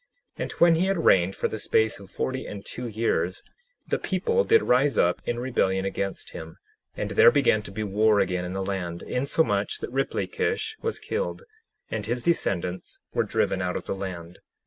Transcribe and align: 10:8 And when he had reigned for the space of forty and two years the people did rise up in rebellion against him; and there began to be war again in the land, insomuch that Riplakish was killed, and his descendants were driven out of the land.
10:8 0.39 0.41
And 0.43 0.51
when 0.53 0.73
he 0.73 0.87
had 0.87 1.05
reigned 1.05 1.35
for 1.35 1.47
the 1.47 1.59
space 1.59 1.99
of 1.99 2.09
forty 2.09 2.47
and 2.47 2.65
two 2.65 2.87
years 2.87 3.43
the 3.87 3.99
people 3.99 4.43
did 4.43 4.63
rise 4.63 4.97
up 4.97 5.21
in 5.27 5.37
rebellion 5.37 5.85
against 5.85 6.31
him; 6.31 6.57
and 6.97 7.11
there 7.11 7.29
began 7.29 7.61
to 7.61 7.71
be 7.71 7.83
war 7.83 8.19
again 8.19 8.43
in 8.43 8.53
the 8.53 8.65
land, 8.65 9.03
insomuch 9.03 9.77
that 9.77 9.91
Riplakish 9.91 10.75
was 10.81 10.97
killed, 10.97 11.43
and 11.91 12.07
his 12.07 12.23
descendants 12.23 12.99
were 13.13 13.21
driven 13.21 13.61
out 13.61 13.75
of 13.75 13.85
the 13.85 13.95
land. 13.95 14.39